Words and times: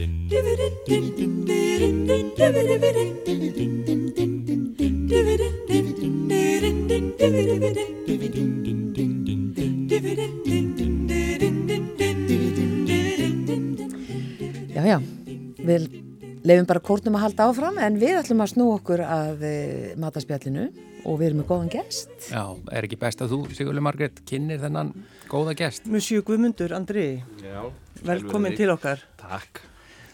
Já, 0.00 0.06
já, 14.86 14.96
við 15.60 15.82
lefum 16.48 16.64
bara 16.64 16.80
kórnum 16.80 17.18
að 17.18 17.24
halda 17.26 17.48
áfram 17.50 17.76
en 17.84 17.98
við 18.00 18.16
ætlum 18.22 18.40
að 18.40 18.52
snú 18.54 18.70
okkur 18.78 19.02
að 19.04 19.44
e, 19.44 19.56
mataspjallinu 20.00 20.70
og 21.04 21.18
við 21.20 21.26
erum 21.26 21.42
með 21.42 21.50
góðan 21.50 21.72
gest. 21.74 22.14
Já, 22.30 22.44
er 22.72 22.88
ekki 22.88 22.96
best 23.02 23.20
að 23.20 23.34
þú, 23.34 23.42
Sigurli 23.52 23.84
Margret, 23.84 24.22
kynir 24.24 24.62
þennan 24.64 24.94
góða 25.28 25.52
gest? 25.60 25.84
Monsieur 25.92 26.24
Guðmundur, 26.24 26.72
Andri, 26.72 27.10
Já, 27.44 27.60
velkomin 28.08 28.56
til 28.56 28.72
okkar. 28.72 29.04
Takk, 29.20 29.60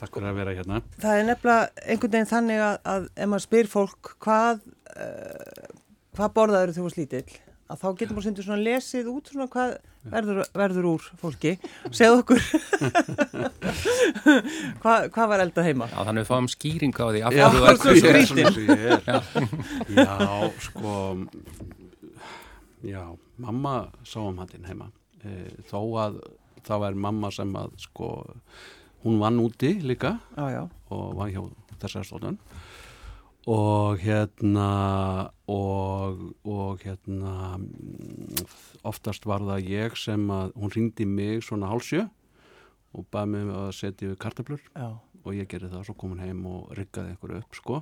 takk 0.00 0.12
fyrir 0.18 0.30
að 0.30 0.38
vera 0.42 0.54
hérna. 0.58 0.82
Það 1.02 1.18
er 1.20 1.26
nefnilega 1.30 1.86
einhvern 1.86 2.14
veginn 2.16 2.30
þannig 2.32 2.62
að, 2.66 2.76
að 2.94 3.08
ef 3.16 3.32
maður 3.32 3.46
spyr 3.46 3.70
fólk 3.72 4.14
hvað, 4.26 4.62
uh, 4.96 5.74
hvað 6.18 6.34
borðaður 6.38 6.74
þú 6.76 6.86
var 6.86 6.96
slítill, 6.96 7.26
að 7.66 7.82
þá 7.82 7.86
getur 7.98 8.14
maður 8.16 8.26
sendur 8.28 8.46
svona 8.46 8.66
lesið 8.66 9.12
út 9.12 9.30
svona 9.32 9.48
hvað 9.50 9.76
verður, 10.12 10.42
verður 10.54 10.88
úr 10.92 11.06
fólki. 11.18 11.54
Segð 11.90 12.20
okkur, 12.20 12.42
hvað, 14.82 15.08
hvað 15.14 15.30
var 15.32 15.42
eldað 15.44 15.68
heima? 15.70 15.88
Já, 15.90 15.98
þannig 16.06 16.22
við 16.22 16.30
fáum 16.30 16.48
skýring 16.52 16.94
á 16.94 17.06
því. 17.08 17.22
af 17.26 17.36
Já, 17.36 17.46
svo 17.50 17.94
hér. 17.96 18.20
skrítinn. 18.22 18.26
Svona 18.30 18.70
ég 18.70 18.84
er. 18.94 19.00
Já, 19.96 20.20
sko, 20.68 20.94
já, 22.86 23.02
mamma 23.42 23.76
sá 24.06 24.20
um 24.22 24.38
hattin 24.42 24.68
heima. 24.68 24.90
E, 25.26 25.36
þó 25.70 25.80
að 26.04 26.20
það 26.66 26.82
var 26.86 26.98
mamma 27.08 27.32
sem 27.34 27.50
að, 27.58 27.74
sko, 27.82 28.12
hún 29.06 29.20
vann 29.22 29.38
úti 29.38 29.76
líka 29.86 30.18
Já, 30.34 30.50
já, 30.50 30.62
og 30.90 31.14
var 31.14 31.30
hjá 31.30 31.42
þessari 31.78 32.08
stofnun. 32.08 32.38
Og 33.46 34.00
hérna 34.02 35.30
og, 35.46 36.22
og 36.42 36.82
hérna 36.82 37.60
oftast 38.82 39.28
var 39.28 39.44
það 39.46 39.68
ég 39.70 39.98
sem 40.00 40.24
að 40.34 40.56
hún 40.58 40.74
ringdi 40.74 41.06
mig 41.06 41.44
svona 41.46 41.70
hálsjö 41.70 42.08
og 42.96 43.06
baði 43.12 43.36
mig 43.36 43.54
að 43.54 43.68
setja 43.78 44.18
kartablur 44.18 44.64
og 44.74 45.30
ég 45.34 45.46
gerði 45.50 45.70
það, 45.70 45.86
svo 45.86 45.94
kom 45.94 46.16
hún 46.16 46.24
heim 46.24 46.42
og 46.50 46.74
riggaði 46.74 47.14
einhverju 47.14 47.38
upp 47.44 47.60
sko 47.60 47.80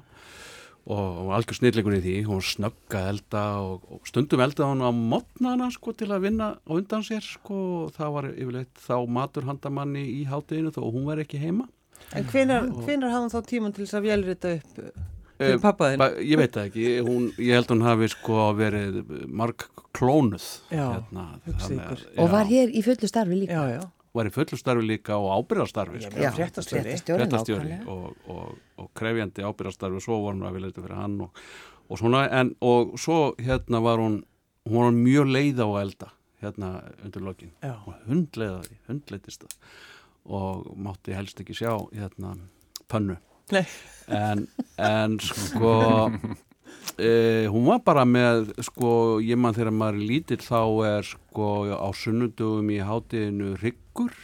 og, 0.86 0.98
og 1.24 1.30
algjör 1.36 1.56
snilleikur 1.60 1.94
í 1.96 2.02
því, 2.04 2.14
hún 2.28 2.42
snögga 2.44 3.04
elda 3.12 3.44
og, 3.64 3.86
og 3.90 4.08
stundum 4.10 4.42
elda 4.44 4.66
hún 4.68 4.84
á 4.84 4.90
mótnana 4.92 5.70
sko 5.72 5.94
til 5.96 6.10
að 6.12 6.26
vinna 6.28 6.50
á 6.60 6.70
undan 6.76 7.04
sér 7.06 7.24
sko 7.24 7.56
og 7.86 7.94
það 7.96 8.12
var 8.18 8.28
yfirleitt 8.34 8.82
þá 8.84 8.94
matur 9.08 9.48
handamanni 9.48 10.04
í 10.20 10.22
hátteginu 10.28 10.74
þó 10.76 10.82
hún 10.90 11.08
var 11.08 11.22
ekki 11.24 11.40
heima 11.40 11.68
En 12.14 12.26
hvenar, 12.28 12.66
hafði 12.68 13.10
hún 13.16 13.32
þá 13.32 13.40
tíman 13.48 13.72
til 13.74 13.86
þess 13.86 13.96
að 13.96 14.04
vélrita 14.10 14.56
upp 14.58 14.78
uh, 14.78 14.92
til 15.40 15.48
Eh, 15.54 15.56
pappaðinn? 15.58 15.98
Ba- 15.98 16.20
Ég 16.22 16.38
veit 16.38 16.52
það 16.54 16.66
ekki, 16.68 16.82
hún, 17.02 17.24
ég 17.42 17.56
held 17.56 17.72
hún 17.72 17.80
hafi 17.82 18.06
sko 18.12 18.44
verið 18.54 19.00
marg 19.26 19.64
klónuð 19.96 20.44
Já, 20.70 20.84
hérna, 20.92 21.24
að- 21.42 21.72
ykkur. 21.74 22.04
Og 22.14 22.28
já, 22.28 22.32
var 22.36 22.46
hér 22.52 22.70
í 22.70 22.82
fullu 22.86 23.08
starfi 23.10 23.40
líka. 23.40 23.56
Já, 23.56 23.80
já. 23.80 23.82
Var 24.14 24.28
í 24.28 24.34
fullu 24.34 24.58
starfi 24.58 24.86
líka 24.86 25.16
og 25.18 25.32
ábyrðarstarfi 25.40 26.04
sko. 26.04 26.18
já. 26.22 26.30
fréttastjóri. 26.36 27.78
og, 27.90 28.28
og, 28.30 28.58
og 28.78 28.90
krefjandi 28.96 29.46
ábyrðarstarfi 29.46 30.00
og 30.00 30.04
svo 30.06 30.20
var 30.24 30.36
hún 30.36 30.46
að 30.46 30.58
vilja 30.58 30.72
þetta 30.72 30.86
fyrir 30.86 31.00
hann 31.00 31.16
og, 31.26 31.42
og 31.88 32.00
svona 32.00 32.26
en 32.40 32.54
og 32.64 32.94
svo 33.00 33.18
hérna 33.40 33.82
var 33.84 34.02
hún 34.02 34.22
hún 34.64 34.84
var 34.84 34.94
mjög 34.96 35.32
leið 35.34 35.60
á 35.60 35.66
að 35.66 35.82
elda 35.82 36.10
hérna 36.44 36.70
undir 37.04 37.24
lokin 37.24 37.52
og 37.64 37.92
hundleiðaði, 38.08 38.78
hundleitist 38.88 39.44
það 39.44 39.58
og 40.24 40.70
mátti 40.80 41.12
helst 41.16 41.40
ekki 41.40 41.56
sjá 41.56 41.72
hérna 41.92 42.36
pönnu 42.88 43.18
Nei. 43.52 43.64
en, 44.08 44.46
en 44.80 45.18
sko 45.20 45.74
e, 46.98 47.10
hún 47.52 47.66
var 47.68 47.80
bara 47.86 48.04
með 48.08 48.52
sko, 48.66 48.92
ég 49.24 49.38
mann 49.40 49.56
þegar 49.56 49.74
maður 49.74 49.98
er 50.00 50.08
lítill 50.12 50.40
þá 50.44 50.60
er 50.90 51.08
sko 51.08 51.48
á 51.74 51.88
sunnundugum 51.96 52.70
í 52.74 52.78
hátíðinu 52.84 53.54
hryggur 53.60 54.14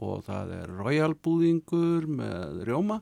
og 0.00 0.22
það 0.24 0.52
er 0.56 0.70
royalbúðingur 0.80 2.06
með 2.08 2.62
rjóma 2.68 3.00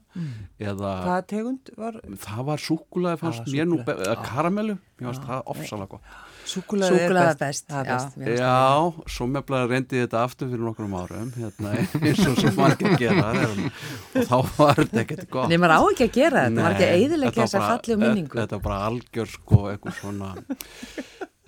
eða 0.59 0.95
Hvaða 1.05 1.27
tegund 1.31 1.71
var 1.79 2.01
það 2.25 2.41
var 2.49 2.65
súkulaði 2.65 3.21
fannst 3.21 3.45
Ah, 3.47 3.53
mér 3.55 3.69
nú, 3.71 3.79
eða 3.87 4.17
karamellu. 4.27 4.75
Mér 4.99 5.13
fannst 5.13 5.29
það 5.29 5.53
ofsalega 5.55 5.93
gott 5.95 6.17
súkulaði 6.49 6.97
Súkkulaði 7.03 7.37
best, 7.43 7.65
Það 7.69 7.79
er 7.81 7.89
já. 7.89 7.97
best. 7.99 8.17
það. 8.19 8.33
Já, 8.39 9.05
svo 9.15 9.29
mefnilega 9.35 9.69
reyndi 9.73 10.01
þetta 10.03 10.23
aftur 10.25 10.51
fyrir 10.53 10.65
nokkrum 10.69 10.97
árum 10.99 11.31
hérna, 11.37 11.75
eins 12.01 12.23
og 12.31 12.41
svo 12.41 12.53
margir 12.57 12.97
gera 13.03 13.29
en, 13.45 13.63
og 13.69 14.27
þá 14.33 14.37
var 14.59 14.81
þetta 14.83 15.03
ekkert 15.05 15.29
gott 15.37 15.53
Nei, 15.53 15.59
maður 15.61 15.77
á 15.77 15.81
ekki 15.93 16.09
að 16.09 16.13
gera 16.19 16.43
þetta, 16.47 16.57
maður 16.59 16.77
ekki 16.79 16.89
að 16.89 16.97
eiðilegja 16.99 17.37
þessa 17.43 17.63
var 17.63 17.71
fallegu 17.75 18.01
minningu. 18.03 18.41
Þetta 18.43 18.59
var 18.59 18.67
bara 18.69 18.81
algjör 18.89 19.33
sko 19.37 19.63
eitthvað 19.73 19.97
svona 20.03 20.33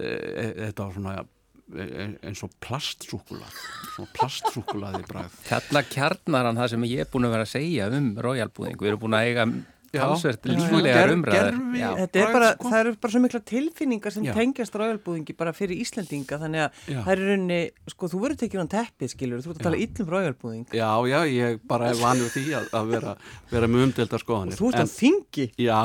e, 0.00 0.06
e, 0.06 0.46
þetta 0.66 0.86
var 0.86 0.94
svona 0.98 1.16
e, 1.20 2.06
eins 2.30 2.44
og 2.46 2.54
plastsúkulað 2.64 3.58
svona 3.96 4.14
plastsúkulaði 4.18 5.02
bragð 5.10 5.36
Þarna 5.50 5.82
kjarnar 5.90 6.48
hann 6.50 6.60
það 6.62 6.72
sem 6.74 6.88
ég 6.90 7.04
er 7.04 7.10
búin 7.12 7.28
að 7.28 7.36
vera 7.36 7.46
að 7.48 7.52
segja 7.56 7.90
um 7.96 8.08
royalbúðing. 8.28 8.80
Við 8.80 8.92
erum 8.92 9.04
búin 9.04 9.18
að 9.18 9.28
eiga 9.30 9.46
Já. 9.50 9.60
Talsvert 9.90 10.46
líflegar 10.46 11.10
er 11.10 12.54
sko. 12.54 12.68
það 12.70 12.76
eru 12.80 12.92
bara 13.02 13.12
svo 13.12 13.20
mikla 13.24 13.40
tilfinningar 13.50 14.14
sem 14.14 14.26
Já. 14.26 14.32
tengjast 14.36 14.76
rájálbúðingi 14.78 15.34
bara 15.38 15.52
fyrir 15.56 15.80
Íslendinga 15.82 16.38
þannig 16.38 16.62
að 16.62 16.78
Já. 16.92 17.00
það 17.00 17.10
er 17.14 17.22
í 17.22 17.26
rauninni, 17.30 17.58
sko 17.90 18.10
þú 18.12 18.20
verður 18.22 18.40
tekið 18.44 18.62
á 18.62 18.66
teppið 18.76 19.12
skilur, 19.14 19.42
þú 19.42 19.50
ert 19.50 19.60
að 19.60 19.66
tala 19.66 19.82
illum 19.82 20.12
rájálbúðing 20.14 20.76
Já, 20.78 20.90
já, 21.10 21.18
ég 21.34 21.60
bara 21.72 21.90
er 21.90 22.00
vanur 22.00 22.30
því 22.30 22.44
að, 22.60 22.70
að 22.80 22.94
vera, 22.94 23.16
vera 23.50 23.70
með 23.74 23.86
umdelda 23.88 24.18
og 24.20 24.24
skoðanir 24.24 24.60
þú 24.60 24.70
ert 24.70 24.80
En- 24.80 24.86
að 24.86 24.94
þingi. 25.00 25.46
Já, 25.58 25.80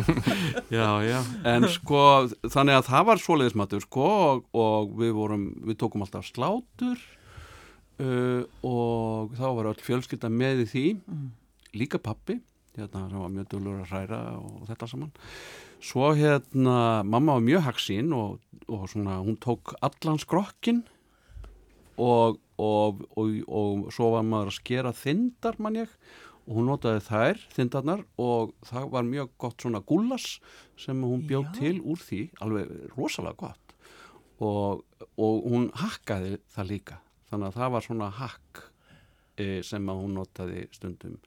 já, 0.80 0.88
já, 1.04 1.20
en 1.54 1.68
sko 1.76 2.04
þannig 2.48 2.78
að 2.80 2.90
það 2.90 3.08
var 3.10 3.24
svoleiðismatur 3.26 3.84
sko 3.84 4.10
og, 4.10 4.44
og 4.56 4.92
við 5.00 5.16
vorum, 5.16 5.48
við 5.68 5.80
tókum 5.84 6.06
alltaf 6.06 6.24
slátur 6.30 6.96
uh, 8.00 8.42
og 8.64 9.34
þá 9.36 9.46
var 9.58 9.72
öll 9.74 9.82
fjölskylda 9.84 10.32
með 10.32 10.64
í 10.64 10.70
því, 10.72 10.86
líka 11.76 12.00
pappi 12.02 12.40
hérna 12.80 13.06
sem 13.10 13.20
var 13.22 13.34
mjög 13.34 13.50
dölur 13.52 13.82
að 13.82 13.92
hræra 13.92 14.20
og 14.38 14.64
þetta 14.68 14.88
saman. 14.90 15.12
Svo 15.80 16.12
hérna, 16.16 16.78
mamma 17.04 17.36
var 17.38 17.44
mjög 17.44 17.66
haksín 17.68 18.14
og, 18.16 18.40
og 18.68 18.88
svona, 18.92 19.20
hún 19.24 19.38
tók 19.40 19.74
allan 19.80 20.20
skrokkin 20.20 20.82
og, 22.00 22.40
og, 22.60 23.04
og, 23.16 23.38
og 23.46 23.86
svo 23.94 24.10
var 24.16 24.26
maður 24.26 24.52
að 24.52 24.58
skera 24.58 24.92
þindar 24.96 25.60
mann 25.60 25.80
ég 25.80 25.94
og 26.50 26.56
hún 26.56 26.70
notaði 26.70 27.02
þær, 27.06 27.42
þindarnar 27.54 28.04
og 28.18 28.54
það 28.66 28.88
var 28.94 29.06
mjög 29.06 29.34
gott 29.38 29.62
svona 29.62 29.82
gullas 29.86 30.26
sem 30.80 31.04
hún 31.04 31.22
bjóð 31.28 31.46
Já. 31.46 31.52
til 31.60 31.76
úr 31.84 32.00
því 32.02 32.22
alveg 32.42 32.72
rosalega 32.96 33.38
gott. 33.44 33.76
Og, 34.40 34.82
og 35.20 35.46
hún 35.46 35.68
hakkaði 35.76 36.38
það 36.50 36.70
líka 36.72 37.00
þannig 37.30 37.50
að 37.50 37.58
það 37.60 37.74
var 37.74 37.86
svona 37.86 38.08
hakk 38.18 38.62
e, 39.36 39.46
sem 39.66 39.90
að 39.92 40.00
hún 40.02 40.16
notaði 40.16 40.64
stundum 40.74 41.18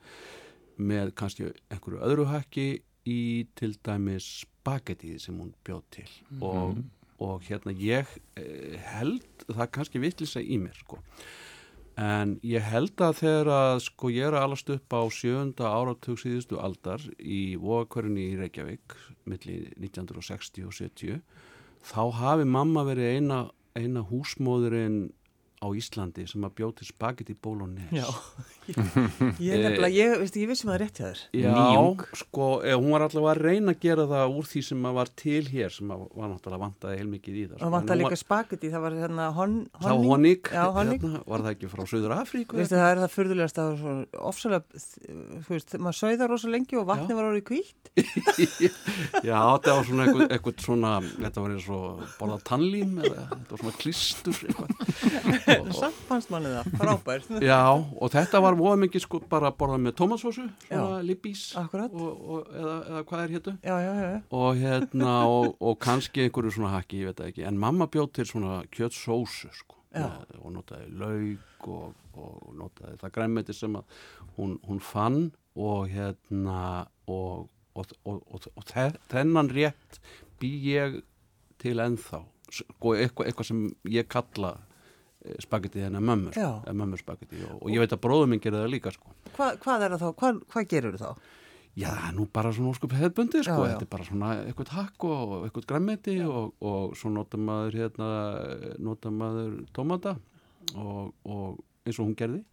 með 0.78 1.14
kannski 1.20 1.52
einhverju 1.72 2.02
öðru 2.04 2.28
hakki 2.32 2.68
í 3.10 3.22
til 3.60 3.74
dæmis 3.84 4.28
spagettið 4.44 5.22
sem 5.22 5.40
hún 5.40 5.54
bjóð 5.66 5.82
til. 5.94 6.10
Og, 6.42 6.84
og 7.24 7.48
hérna 7.48 7.74
ég 7.78 8.10
e, 8.40 8.78
held, 8.94 9.26
það 9.50 9.66
er 9.66 9.74
kannski 9.78 10.04
vitlisa 10.04 10.44
í 10.44 10.60
mér 10.62 10.78
sko. 10.80 11.02
En 12.00 12.40
ég 12.42 12.64
held 12.66 13.02
að 13.06 13.20
þegar 13.20 13.50
að 13.54 13.80
sko 13.86 14.10
ég 14.10 14.26
er 14.26 14.38
að 14.38 14.48
alast 14.48 14.70
upp 14.74 14.96
á 14.98 15.02
sjönda 15.14 15.70
áratug 15.70 16.18
síðustu 16.18 16.58
aldar 16.58 17.04
í 17.22 17.54
vóakverðinni 17.62 18.32
í 18.32 18.38
Reykjavík 18.40 18.96
milli 19.30 19.58
1960 19.78 20.66
og 20.66 20.74
70 20.74 21.20
þá 21.86 22.04
hafi 22.18 22.48
mamma 22.50 22.86
verið 22.88 23.20
eina, 23.20 23.40
eina 23.78 24.02
húsmóðurinn 24.10 25.12
á 25.64 25.68
Íslandi 25.72 26.26
sem 26.28 26.44
að 26.44 26.56
bjóti 26.60 26.86
spagetti 26.88 27.36
bólones. 27.40 27.88
Já, 27.96 28.06
ég, 28.68 28.78
ég 29.40 29.64
nefnilega, 29.64 29.92
ég, 29.96 30.16
veistu, 30.22 30.42
ég 30.44 30.52
það 30.60 30.74
er 30.76 30.82
rétt 30.84 31.00
hjá 31.00 31.06
þér 31.08 31.22
Já, 31.40 31.54
Nýjung. 31.56 32.04
sko, 32.20 32.48
eh, 32.64 32.76
hún 32.78 32.94
var 32.94 33.06
allavega 33.08 33.34
að 33.34 33.42
reyna 33.48 33.74
að 33.74 33.80
gera 33.84 34.06
það 34.12 34.36
úr 34.38 34.50
því 34.52 34.64
sem 34.70 34.88
að 34.90 34.98
var 35.00 35.12
til 35.24 35.42
hér 35.50 35.74
sem 35.74 35.94
að 35.96 36.04
var 36.14 36.32
náttúrulega 36.34 36.64
vantaði 36.64 37.00
heilmikið 37.02 37.40
í 37.40 37.46
það. 37.52 37.64
og 37.64 37.74
vantar 37.78 38.00
líka 38.00 38.20
spagetti, 38.20 38.72
það 38.74 38.86
var 38.86 38.98
hérna 39.04 39.30
hon, 39.38 39.56
var 39.84 39.98
honig, 40.04 40.52
Já, 40.54 40.64
honig. 40.78 41.02
Hérna, 41.04 41.24
var 41.34 41.46
það 41.46 41.56
ekki 41.56 41.72
frá 41.74 41.84
Suður 41.94 42.16
Afríku? 42.18 42.60
Veistu, 42.60 42.80
það 42.80 42.92
er 42.94 43.04
það 43.04 43.16
fyrðulegast 43.18 43.62
að 43.64 43.86
ofsalega, 44.20 44.84
þú 45.48 45.56
veist, 45.56 45.78
maður 45.80 46.00
sögða 46.00 46.30
rosa 46.32 46.52
lengi 46.54 46.80
og 46.80 46.88
vatni 46.90 47.12
Já. 47.14 47.18
var 47.20 47.30
orðið 47.32 47.48
kvítt 47.52 47.92
Já, 49.28 49.38
þetta 49.38 49.76
var 49.78 49.88
svona 49.88 50.06
eitthvað, 50.08 50.26
eitthvað 50.34 50.64
svona, 50.64 50.94
þetta 51.20 51.44
var 51.44 51.56
eins 51.56 51.68
og 51.74 52.04
borða 52.20 52.40
tannlím 52.48 52.98
eða 53.04 53.26
þetta 53.32 53.56
var 53.56 53.64
svona 53.64 53.78
klístur 53.82 54.40
eitthvað. 54.48 54.70
Samt 55.78 56.00
fannst 56.08 56.32
manni 56.34 56.52
það, 56.54 56.70
frábær 56.82 57.26
Já, 57.52 57.60
og 57.74 58.12
þetta 58.14 58.42
var 58.46 58.58
voða 58.60 58.80
mikið 58.84 59.04
sko 59.06 59.22
bara 59.32 59.52
að 59.52 59.58
borða 59.62 59.78
með 59.84 59.96
tómatsósu, 60.02 60.46
svona 60.68 61.02
libbís 61.06 61.44
Akkurat. 61.60 61.94
og, 61.94 62.26
og, 62.38 62.50
eða, 62.54 62.76
eða 62.92 63.04
hvað 63.12 63.24
er 63.28 63.36
héttu 63.38 63.54
Já, 63.64 63.76
já, 63.86 63.92
já, 64.02 64.12
og 64.40 64.60
hérna 64.64 65.14
og, 65.36 65.48
og 65.60 65.80
kannski 65.84 66.26
einhverju 66.28 66.56
svona 66.58 66.74
hakki, 66.78 67.04
ég 67.04 67.12
veit 67.14 67.24
ekki 67.30 67.48
en 67.50 67.60
mamma 67.62 67.88
bjóð 67.94 68.12
til 68.20 68.28
svona 68.34 68.60
kjötsósu 68.74 69.52
sko 69.54 69.80
með, 69.94 70.38
og 70.42 70.50
notaði 70.56 70.88
lauk 70.98 71.68
og, 71.70 71.96
og 72.18 72.54
notaði 72.58 72.96
það 73.04 73.12
græmeti 73.14 73.54
sem 73.54 73.76
að 73.78 73.98
hún, 74.40 74.56
hún 74.66 74.80
fann 74.82 75.20
og 75.54 75.84
hérna 75.94 76.88
og, 77.06 77.46
og, 77.78 77.92
og, 78.10 78.24
og, 78.34 78.48
og 78.58 78.66
þe- 78.72 78.98
þennan 79.14 79.52
rétt 79.54 80.00
bý 80.42 80.50
ég 80.74 80.98
til 81.62 81.78
ennþá 81.84 82.24
sko 82.54 82.96
eitthvað, 82.98 83.30
eitthvað 83.30 83.48
sem 83.52 83.62
ég 83.94 84.10
kalla 84.10 84.56
spagetti 85.44 85.84
hennar 85.86 86.04
mömmur, 86.04 86.36
mömmur 86.74 87.00
spagetti 87.02 87.40
og, 87.48 87.62
og 87.62 87.72
ég 87.72 87.84
veit 87.84 87.96
að 87.96 88.02
bróður 88.04 88.30
minn 88.32 88.42
gerir 88.44 88.64
það 88.64 88.74
líka 88.74 88.94
sko 88.96 89.14
Hva, 89.38 89.54
hvað 89.64 89.86
er 89.88 89.96
það 89.96 90.04
þá? 90.04 90.10
Hvað, 90.20 90.42
hvað 90.54 90.68
gerur 90.74 91.00
þá? 91.00 91.10
Já, 91.74 91.90
nú 92.14 92.28
bara 92.30 92.52
svona 92.54 92.70
óskup 92.70 92.92
hefðbundi 92.94 93.40
sko, 93.42 93.56
Já, 93.64 93.66
já. 93.66 93.70
þetta 93.74 93.86
er 93.88 93.92
bara 93.96 94.06
svona 94.06 94.32
eitthvað 94.44 94.74
hakk 94.76 95.06
og 95.10 95.32
eitthvað 95.48 95.70
græmmeti 95.72 96.18
og, 96.28 96.52
og 96.62 96.94
svo 97.00 97.10
nota 97.10 97.40
maður 97.42 97.80
hérna, 97.80 98.10
nota 98.78 99.10
maður 99.10 99.56
tómata 99.74 100.14
og, 100.76 101.16
og 101.26 101.64
eins 101.88 101.98
og 101.98 102.06
hún 102.06 102.18
gerði 102.20 102.44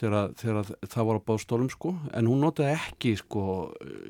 þegar, 0.00 0.34
þegar 0.40 0.72
það 0.82 1.08
var 1.10 1.20
á 1.22 1.26
báðstólum 1.30 1.70
sko, 1.72 1.94
en 2.14 2.28
hún 2.30 2.42
notaði 2.42 2.74
ekki 2.74 3.14
sko 3.22 3.44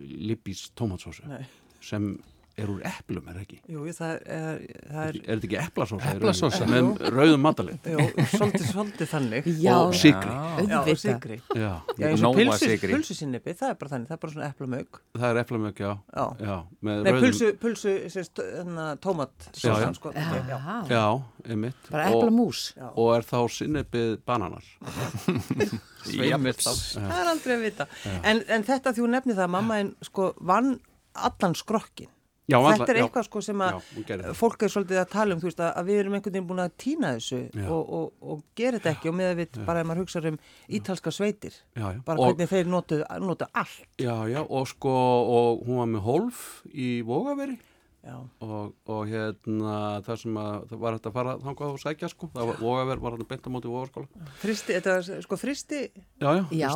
lippís 0.00 0.70
tómatsósu 0.78 1.28
Nei. 1.28 1.44
sem 1.84 2.14
er 2.58 2.70
úr 2.72 2.81
eplum, 2.88 3.26
er 3.31 3.37
það 3.38 3.43
ekki? 3.44 3.58
Jú, 3.75 3.84
það 3.96 4.12
er, 4.14 4.62
það 4.88 5.02
er, 5.08 5.19
Er 5.19 5.38
þetta 5.38 5.49
ekki 5.49 5.58
eplasósa? 5.62 6.12
Eplasósa? 6.16 6.66
Með 6.70 6.88
rauðum 7.14 7.43
matalinn 7.46 7.78
jú, 7.93 8.06
svolítið, 8.32 8.64
svolítið 8.72 9.10
þannig. 9.12 9.49
Já, 9.62 9.75
og 9.78 9.94
sigri. 9.94 10.34
Já, 10.69 10.78
og 10.82 11.00
sigri. 11.02 11.38
Já, 11.55 11.70
Já, 11.99 12.06
eins 12.10 12.25
og 12.28 12.38
pulsusinnipi, 12.38 13.55
það 13.58 13.72
er 13.72 13.78
bara 13.82 13.93
þannig, 13.94 14.08
það 14.10 14.16
er 14.19 14.22
bara 14.25 14.34
svona 14.34 14.50
eplamög. 14.52 15.00
það 15.19 15.28
er 15.31 15.40
eplamögg, 15.44 15.82
já. 15.84 15.93
Já. 16.19 16.26
Já, 16.49 16.56
Nei, 16.82 16.94
rauðum. 16.99 17.20
pulsu, 17.26 17.52
pulsu, 17.62 17.94
sérst, 18.12 18.43
hérna, 18.43 18.88
tómat, 19.02 19.49
Já, 19.62 19.72
já. 19.84 19.93
sko. 19.94 20.12
já. 20.14 20.26
Já, 20.49 20.60
Já, 20.90 21.05
einmitt. 21.49 21.90
bara 21.90 22.10
Og- 22.10 22.22
epla 22.25 22.31
mús. 22.34 22.64
Já. 22.76 22.88
og 22.94 23.14
er 23.16 23.22
þá 23.28 23.38
sinnebið 23.58 24.19
bananar 24.26 24.64
Sveimur 26.08 26.56
þá. 26.56 26.70
Það 26.99 27.16
er 27.20 27.31
aldrei 27.32 27.55
að 27.56 27.64
vita. 27.66 27.87
En, 28.22 28.43
en 28.49 28.64
þetta 28.66 28.93
því 28.94 29.05
hún 29.05 29.14
nefni 29.16 29.34
það 29.37 29.46
að 29.49 29.52
mamma 29.55 29.78
einn 29.82 29.90
sko 30.06 30.31
vann 30.40 30.78
allan 31.19 31.56
skrokkin. 31.58 32.10
Já, 32.49 32.56
Þetta 32.59 32.73
alla- 32.75 32.89
er 32.95 32.97
já, 32.99 33.05
eitthvað 33.05 33.27
sko 33.29 33.43
sem 33.45 33.59
já, 33.61 33.69
að 33.69 34.23
það. 34.25 34.35
fólk 34.39 34.62
er 34.65 34.73
svolítið 34.73 35.00
að 35.03 35.09
tala 35.12 35.35
um, 35.37 35.41
þú 35.43 35.49
veist, 35.50 35.61
að 35.61 35.73
að 35.83 35.89
við 35.91 36.00
erum 36.03 36.15
einhvern 36.19 36.33
veginn 36.39 36.49
búin 36.49 36.62
að 36.65 36.73
týna 36.85 37.11
þessu 37.19 37.41
Já. 37.53 37.67
og, 37.69 37.93
og, 37.99 38.12
og 38.33 38.43
gera 38.56 38.79
þetta 38.79 38.93
ekki 38.97 39.09
og 39.12 39.17
með 39.21 39.31
að 39.33 39.41
við 39.43 39.59
bara 39.69 39.81
ef 39.85 39.89
maður 39.91 40.03
hugsa 40.05 40.23
um 40.33 40.39
ítalska 40.81 41.12
sveitir, 41.12 41.55
já, 41.77 41.87
já. 41.93 42.00
bara 42.09 42.19
og, 42.19 42.33
hvernig 42.33 42.49
þeir 42.55 42.71
notu, 42.73 43.03
notu 43.21 43.49
allt. 43.53 43.83
já, 44.00 44.15
já, 44.33 44.41
og 44.49 44.69
sko 44.73 44.95
og 45.39 45.67
hún 45.69 45.83
var 45.83 45.91
með 45.93 46.06
hólf 46.09 46.45
í 46.73 47.03
Vogaveri 47.05 47.59
Já, 47.99 48.15
og, 48.47 48.77
og 48.87 49.09
hérna 49.11 49.99
það 50.06 50.21
sem 50.23 50.37
að 50.39 50.53
það 50.71 50.79
var 50.85 50.94
hægt 50.94 51.06
að 51.11 51.17
fara 51.17 51.33
þangað 51.43 51.73
og 51.75 51.81
sækja 51.83 52.09
sko, 52.12 52.29
það 52.33 52.47
var 52.53 52.61
Vogaver 52.62 53.01
var 53.03 53.17
hann 53.17 53.27
beint 53.29 53.49
á 53.49 53.51
móti 53.51 53.69
Vogaskóla 53.69 54.06
fristi, 54.39 54.77
þetta 54.79 54.94
var 54.94 55.25
sko 55.27 55.37
fristi, 55.37 55.81
já, 56.23 56.31
já, 56.31 56.44
Já. 56.55 56.69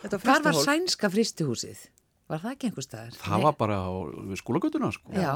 þetta 0.00 0.16
var 0.16 0.24
Hvar 0.24 0.46
var 0.48 0.56
sænska 0.64 1.10
fristihúsið? 1.12 1.84
Var 2.30 2.38
það 2.44 2.52
ekki 2.54 2.68
einhver 2.70 2.84
staðar? 2.86 3.16
það 3.18 3.42
var 3.42 3.54
bara 3.58 3.76
á, 3.82 3.90
við 4.30 4.38
skólagötuna 4.38 4.90
sko 4.94 5.14
Já, 5.16 5.32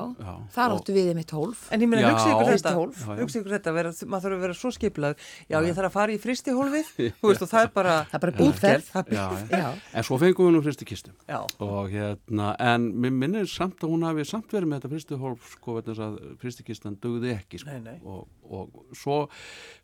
þar 0.55 0.71
og- 0.75 0.79
áttu 0.79 0.95
við 0.95 1.09
einmitt 1.11 1.33
hólf. 1.35 1.65
En 1.75 1.81
ég 1.83 1.89
meina, 1.91 2.03
Já. 2.05 2.11
hugsa 2.15 2.29
ykkur 2.31 2.51
þetta. 2.55 2.73
Já, 2.75 3.09
já. 3.11 3.19
hugsa 3.25 3.41
ykkur 3.41 3.55
þetta, 3.57 3.73
vera, 3.75 3.91
maður 4.07 4.25
þarf 4.25 4.37
að 4.39 4.45
vera 4.45 4.55
svo 4.55 4.71
skipulað, 4.77 5.17
já, 5.51 5.57
ég 5.67 5.75
þarf 5.75 5.89
að 5.91 5.97
fara 5.99 6.15
í 6.15 6.19
fristihólfið, 6.23 6.93
þú 7.19 7.33
veist, 7.33 7.43
og 7.43 7.51
það 7.51 7.67
er 7.67 7.73
bara, 7.75 7.95
Það 8.05 8.15
er 8.15 8.25
bara 8.25 8.33
er 8.71 8.83
já, 9.11 9.27
já. 9.51 9.59
Já. 9.59 9.69
en 9.95 10.07
svo 10.07 10.19
fengum 10.23 10.47
við 10.49 10.55
nú 10.55 10.63
fyrstu 10.65 10.87
kistum 10.87 11.15
Já, 11.29 11.41
og 11.59 11.91
hérna, 11.91 12.55
en 12.63 12.89
mér 12.95 13.13
minnir 13.19 13.51
samt 13.51 13.83
að 13.83 13.91
hún 13.91 14.07
hafi 14.07 14.25
samt 14.29 14.55
verið 14.55 14.71
með 14.71 14.81
þetta 14.85 14.93
fyrstu 14.95 15.19
hólf 15.19 15.51
sko, 15.59 15.75
vegna 15.81 15.95
þess 15.95 16.05
að 16.07 16.39
fyrstikistan 16.43 16.97
dugði 17.03 17.35
ekki 17.35 17.59
sko. 17.59 17.75
Nei, 17.75 17.81
nei. 17.81 17.99
Og, 18.07 18.29
og 18.47 18.95
svo 18.95 19.25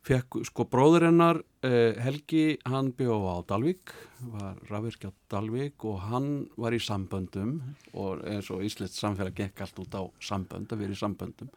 fekk 0.06 0.45
sko 0.47 0.67
bróður 0.71 1.09
hennar 1.11 1.43
eh, 1.67 1.95
Helgi, 2.01 2.59
hann 2.69 2.93
bjó 2.97 3.19
á 3.29 3.37
Dalvík 3.49 3.93
var 4.33 4.59
rafvirkja 4.71 5.11
á 5.11 5.12
Dalvík 5.33 5.85
og 5.89 6.01
hann 6.09 6.29
var 6.57 6.77
í 6.77 6.81
samböndum 6.83 7.61
og 7.93 8.25
eins 8.29 8.51
og 8.51 8.65
Íslands 8.67 8.99
samfélag 9.01 9.37
gekk 9.37 9.65
allt 9.65 9.81
út 9.83 9.97
á 9.97 10.03
sambönd, 10.21 10.73
að 10.73 10.85
vera 10.85 10.97
í 10.97 11.01
samböndum 11.01 11.51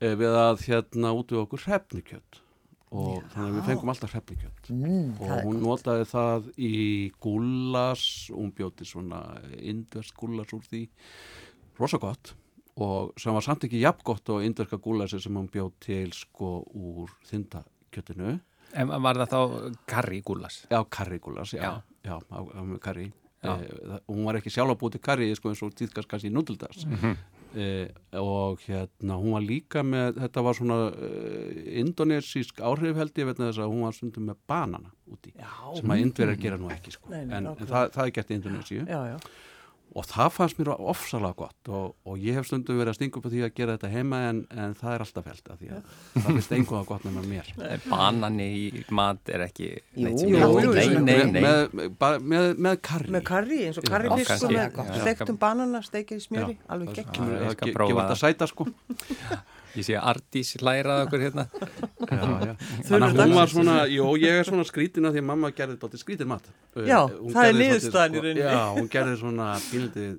eh, 0.00 0.14
við 0.14 0.36
að 0.36 0.66
hérna 0.68 1.14
út 1.16 1.32
við 1.32 1.44
okkur 1.44 1.66
hrefnikjöld 1.66 2.42
og 2.90 3.22
þannig 3.30 3.52
að 3.52 3.56
við 3.56 3.68
fengum 3.70 3.92
alltaf 3.92 4.14
hrefnikjöld 4.16 4.70
Mm, 4.70 5.14
og 5.22 5.44
hún 5.46 5.60
notaði 5.62 6.06
það 6.10 6.50
í 6.58 6.74
gúlas 7.22 8.04
hún 8.34 8.50
bjóti 8.54 8.86
svona 8.86 9.22
indverst 9.58 10.14
gúlas 10.18 10.52
úr 10.54 10.62
því 10.66 10.84
rosa 11.78 11.98
gott. 12.02 12.34
Og 12.80 13.12
sem 13.20 13.34
var 13.34 13.44
samt 13.44 13.66
ekki 13.66 13.82
jafn 13.82 14.04
gott 14.06 14.30
og 14.32 14.44
indverska 14.46 14.78
gúlasi 14.80 15.20
sem 15.20 15.34
hún 15.36 15.50
bjóð 15.52 15.72
til 15.82 16.12
sko 16.16 16.60
úr 16.70 17.10
þindakjötinu 17.28 18.38
En 18.74 18.88
var 19.02 19.16
það 19.16 19.32
þá 19.34 19.74
karri 19.86 20.20
gúlas? 20.22 20.66
já, 20.70 20.80
karrigúlas, 20.90 21.52
já, 21.52 21.62
Já. 21.62 21.82
já, 22.04 22.14
á, 22.30 22.38
á, 22.38 22.60
með 22.62 22.78
karri 22.80 23.08
Já. 23.42 23.54
e, 23.56 23.68
það, 23.88 24.00
hún 24.08 24.24
var 24.28 24.36
ekki 24.36 24.50
sjálf 24.52 24.70
að 24.74 24.78
búið 24.82 24.92
til 24.92 25.00
karri 25.00 25.28
sko 25.34 25.48
eins 25.50 25.62
og 25.64 25.74
tíðkast 25.74 26.08
kannski 26.08 26.28
í 26.30 26.34
nútildags 26.34 26.84
Mhm. 26.86 27.16
e, 27.56 27.88
og 28.20 28.60
hérna 28.68 29.16
hún 29.18 29.32
var 29.32 29.42
líka 29.42 29.82
með, 29.82 30.20
þetta 30.22 30.42
var 30.44 30.54
svona 30.54 30.76
e, 30.94 31.80
indonesísk 31.80 32.60
áhrif 32.62 32.96
held 33.00 33.14
ég 33.18 33.26
vegna 33.26 33.48
þess 33.50 33.58
að 33.64 33.72
hún 33.72 33.82
var 33.88 33.92
stundum 33.96 34.26
með 34.30 34.36
banana 34.46 34.92
úti 35.10 35.32
já, 35.34 35.48
sem 35.74 35.90
að 35.90 36.02
indverjar 36.04 36.36
gera 36.38 36.58
nú 36.58 36.68
ekki 36.70 36.92
sko. 36.94 37.10
Nei, 37.10 37.24
nei, 37.24 37.36
en, 37.40 37.46
en 37.46 37.56
það, 37.66 37.90
það 37.96 38.04
er 38.06 38.10
gert 38.20 38.30
í 38.30 38.34
Indonésiu 38.38 38.84
já, 38.86 39.00
já. 39.10 39.18
Og 39.90 40.04
það 40.06 40.28
fannst 40.36 40.58
mér 40.60 40.68
ofsalega 40.78 41.34
gott 41.40 41.68
og, 41.74 41.94
og 42.06 42.18
ég 42.22 42.36
hef 42.38 42.46
stundum 42.46 42.76
verið 42.78 42.92
að 42.92 42.98
stinga 43.00 43.18
upp 43.18 43.24
á 43.26 43.30
því 43.32 43.40
að 43.46 43.54
gera 43.58 43.74
þetta 43.74 43.90
heima 43.90 44.20
en, 44.28 44.42
en 44.54 44.74
það 44.78 44.92
er 44.94 45.04
alltaf 45.04 45.26
held 45.30 45.50
að 45.50 45.62
því 45.64 45.70
að 45.74 45.88
það 46.14 46.28
finnst 46.30 46.52
einhverja 46.56 46.88
gott 46.92 47.06
nema 47.08 47.24
mér 47.26 47.50
Banani 47.88 48.46
í 48.54 48.84
mat 48.94 49.32
er 49.34 49.44
ekki 49.48 49.70
Jú, 49.72 50.04
neitt 50.06 50.20
sem 50.22 50.30
jú, 50.30 50.38
ég- 50.38 50.64
jú, 50.64 50.74
Nei, 50.76 50.86
jú. 50.86 51.02
nei, 51.02 51.16
með, 51.16 51.32
nei. 51.34 51.42
með, 51.42 51.74
með, 51.80 51.90
bara 52.04 52.22
með, 52.34 52.48
með 52.68 52.78
karri 52.90 53.14
Með 53.16 53.24
karri, 53.32 53.60
eins 53.66 53.80
og 53.82 53.88
já. 54.94 55.02
stektum 55.02 55.40
banana, 55.42 55.82
stekið 55.82 56.22
í 56.22 56.26
smjöri, 56.28 56.58
alveg 56.70 56.92
það, 56.94 57.00
gegn. 57.00 57.10
Já, 57.10 57.34
ég 57.34 57.42
það 57.48 57.56
skal 57.58 57.68
ge- 57.72 57.76
prófa 57.80 57.90
gefur 57.90 58.04
þetta 58.04 58.20
sæta 58.22 58.50
sko 58.54 58.68
Ég 59.78 59.86
sé 59.86 59.94
að 59.98 60.08
Ardís 60.14 60.54
lærað 60.64 61.04
okkur 61.06 61.24
hérna. 61.26 61.44
Já, 62.10 62.22
já. 62.48 62.54
Þannig 62.88 63.06
að 63.06 63.20
hún 63.20 63.36
var 63.36 63.52
svona 63.52 63.76
jó, 63.90 64.06
ég 64.18 64.40
er 64.40 64.48
svona 64.48 64.64
skrítin 64.66 65.06
að 65.06 65.18
því 65.18 65.22
að 65.22 65.28
mamma 65.30 65.52
gerði 65.54 65.78
þetta 65.78 66.00
skrítin 66.00 66.30
mat. 66.32 66.48
Uh, 66.74 66.86
Já, 66.88 66.98
hún 67.06 67.36
það 67.36 67.50
er 67.50 67.54
svolítið, 67.60 68.18
rauninni. 68.18 68.42
já, 68.42 68.64
hún 68.78 68.90
gerði 68.90 69.20
svona 69.20 69.52
pínlítið 69.68 70.18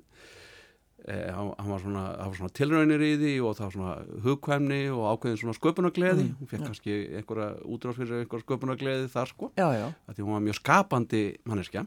Eh, 1.02 1.32
hann, 1.34 1.48
var 1.66 1.80
svona, 1.82 2.02
svona 2.36 2.52
tilraunir 2.54 3.02
í 3.02 3.14
því 3.18 3.30
og 3.42 3.56
það 3.58 3.64
var 3.64 3.72
svona 3.74 4.20
hugkvæmni 4.22 4.82
og 4.94 5.06
ákveðin 5.10 5.40
svona 5.40 5.54
sköpunargleði. 5.56 6.26
Mm, 6.28 6.36
hún 6.38 6.50
fekk 6.52 6.62
kannski 6.68 6.98
einhverja 7.18 7.48
útráð 7.66 7.96
fyrir 7.98 8.20
einhverja 8.20 8.46
sköpunargleði 8.46 9.08
þar 9.10 9.32
sko. 9.32 9.48
Já, 9.58 9.66
já, 9.74 9.88
því 10.12 10.26
hún 10.28 10.36
var 10.36 10.44
mjög 10.46 10.58
skapandi 10.60 11.22
manneskja. 11.50 11.82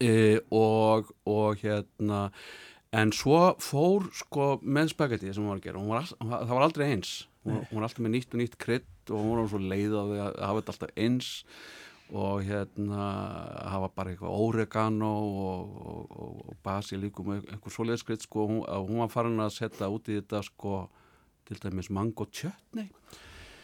E, 0.00 0.14
og, 0.48 1.12
og 1.28 1.60
hérna 1.60 2.22
en 2.94 3.12
svo 3.16 3.38
fór 3.62 4.08
sko 4.14 4.48
með 4.62 4.92
spagetti 4.94 5.32
sem 5.34 5.42
hún 5.44 5.52
var 5.54 5.60
að 5.62 5.68
gera. 5.68 5.80
Hún 5.82 5.92
var 5.94 6.02
all, 6.04 6.34
það 6.46 6.52
var 6.56 6.66
aldrei 6.68 6.86
eins. 6.94 7.14
Hún, 7.44 7.58
hún 7.68 7.78
var 7.80 7.88
alltaf 7.88 8.04
með 8.06 8.14
nýtt 8.16 8.34
og 8.36 8.40
nýtt 8.40 8.58
krydd 8.62 9.12
og 9.12 9.20
hún 9.24 9.40
var 9.42 9.48
svo 9.52 9.60
leið 9.60 9.96
á 9.98 10.02
því 10.08 10.20
að 10.24 10.38
hafa 10.48 10.60
þetta 10.62 10.74
alltaf 10.74 10.94
eins 11.04 11.30
og 12.14 12.42
hérna 12.44 13.06
hafa 13.72 13.88
bara 13.96 14.12
eitthvað 14.12 14.34
oregano 14.44 15.10
og, 15.24 15.74
og, 15.92 16.16
og, 16.24 16.34
og 16.52 16.58
basilíkum 16.64 17.32
og 17.34 17.48
einhver 17.52 17.74
svoleiðskrydd 17.74 18.24
sko. 18.26 18.46
Hún, 18.50 18.60
að 18.68 18.88
hún 18.90 19.00
var 19.02 19.12
farin 19.12 19.40
að 19.44 19.54
setja 19.56 19.88
út 19.92 20.08
í 20.12 20.18
þetta 20.20 20.42
sko 20.46 20.82
til 21.48 21.58
dæmis 21.60 21.90
mango 21.92 22.24
tjötni 22.32 22.86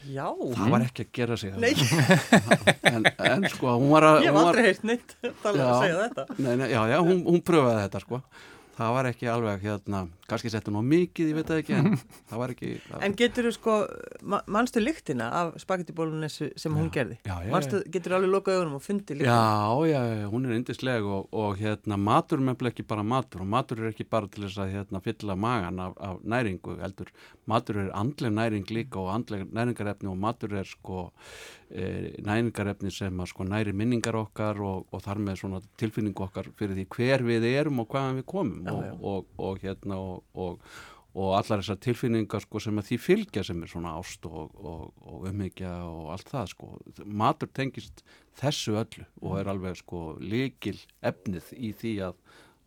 já. 0.05 0.27
það 0.29 0.73
var 0.73 0.83
ekki 0.85 1.05
að 1.05 1.11
gera 1.17 1.37
sig 1.37 1.55
Nei, 1.61 1.71
en, 2.91 3.05
en 3.25 3.47
sko 3.49 3.75
hún 3.81 3.89
var 3.93 4.05
að 4.09 4.19
ég 4.25 4.29
hef 4.29 4.35
hún 4.35 4.37
var- 4.37 4.49
aldrei 4.51 4.65
heilt 4.67 4.83
neitt 4.89 5.15
tala 5.41 5.67
að 5.69 5.81
segja 5.85 5.99
þetta. 6.03 6.25
Nei, 6.41 6.51
nei, 6.61 6.67
já, 6.73 6.81
já, 6.91 6.97
hún, 7.05 7.23
hún 7.29 7.41
pröfaði 7.45 7.83
þetta 7.87 8.03
sko 8.05 8.21
það 8.77 8.93
var 8.95 9.07
ekki 9.11 9.27
alveg 9.29 9.63
hérna 9.65 9.99
kannski 10.31 10.49
settu 10.53 10.71
nú 10.71 10.79
mikið, 10.87 11.31
ég 11.31 11.37
veit 11.41 11.49
ekki 11.57 11.73
en 11.75 11.89
það 12.29 12.39
var 12.39 12.53
ekki 12.53 12.69
það, 12.85 13.01
En 13.07 13.15
getur 13.19 13.47
þú 13.49 13.51
sko, 13.57 13.73
ma 14.31 14.39
manstu 14.55 14.79
lyktina 14.83 15.27
af 15.41 15.51
spagettibólunni 15.63 16.29
sem 16.31 16.77
hún 16.77 16.87
gerði? 16.93 17.17
já, 17.27 17.35
já, 17.43 17.51
Manstu, 17.51 17.81
getur 17.91 18.15
alveg 18.17 18.31
lokað 18.31 18.59
augunum 18.61 18.77
og 18.79 18.85
fundi 18.85 19.17
lyktina? 19.19 19.35
Já, 19.35 19.91
já, 19.91 20.01
já, 20.21 20.25
hún 20.31 20.47
er 20.47 20.55
yndisleg 20.59 21.09
og, 21.17 21.27
og 21.35 21.59
hérna 21.59 21.99
matur 21.99 22.39
er 22.39 22.47
mefnilega 22.51 22.75
ekki 22.77 22.87
bara 22.93 23.03
matur 23.03 23.43
og 23.43 23.51
matur 23.57 23.83
er 23.83 23.91
ekki 23.91 24.07
bara 24.07 24.31
til 24.31 24.47
þess 24.47 24.61
að 24.63 24.75
hérna 24.77 25.03
fylla 25.03 25.35
magan 25.35 25.83
af, 25.83 25.97
af 25.99 26.21
næringu, 26.23 26.77
heldur 26.81 27.11
matur 27.51 27.83
er 27.85 27.91
andleg 27.97 28.31
næring 28.39 28.69
líka 28.71 29.01
og 29.03 29.11
andleg 29.17 29.49
næringarefni 29.51 30.07
og 30.13 30.17
matur 30.21 30.55
er 30.61 30.69
sko 30.69 31.09
næringarefni 31.71 32.91
sem 32.91 33.19
að 33.23 33.29
sko 33.31 33.45
næri 33.47 33.73
minningar 33.73 34.17
okkar 34.19 34.59
og, 34.65 34.87
og 34.91 35.03
þar 35.03 35.21
með 35.23 35.43
svona 35.43 35.61
tilfinningu 35.79 36.25
okkar 36.25 36.49
fyrir 36.59 36.75
því 36.79 36.87
hver 36.95 37.27
við 37.27 37.45
erum 37.51 37.83
og 37.83 37.91
hvaðan 37.93 38.21
við 38.21 38.27
komum 38.33 38.65
Já, 38.65 38.73
og, 38.73 38.81
já. 38.87 38.95
og, 39.11 39.29
og 39.49 39.61
hérna 39.65 40.01
og, 40.01 40.25
og 40.35 40.73
og 41.11 41.33
allar 41.35 41.59
þessar 41.59 41.79
tilfinningar 41.83 42.43
sko, 42.45 42.59
sem 42.63 42.77
að 42.79 42.87
því 42.87 42.97
fylgja 43.03 43.43
sem 43.43 43.63
er 43.63 43.71
svona 43.71 43.95
ást 43.99 44.25
og, 44.29 44.53
og, 44.55 44.85
og 45.03 45.25
umhyggja 45.27 45.71
og 45.83 46.13
allt 46.13 46.31
það 46.31 46.51
sko. 46.53 46.69
matur 47.03 47.51
tengist 47.51 48.03
þessu 48.39 48.77
öllu 48.79 49.07
og 49.19 49.35
er 49.41 49.51
alveg 49.51 49.81
sko 49.81 50.03
líkil 50.23 50.77
efnið 51.03 51.51
í 51.57 51.73
því 51.81 51.93
að, 52.07 52.21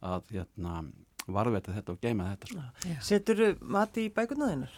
að 0.04 0.34
hérna, 0.36 0.82
varðveita 1.24 1.76
þetta 1.78 1.96
og 1.96 2.04
geima 2.04 2.32
þetta 2.34 2.52
sko. 2.52 2.66
Setur 3.08 3.44
mati 3.60 4.10
í 4.10 4.12
bækurna 4.12 4.50
þeinar? 4.52 4.76